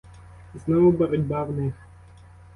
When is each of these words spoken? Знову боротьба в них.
Знову 0.55 0.91
боротьба 0.91 1.43
в 1.43 1.51
них. 1.51 1.73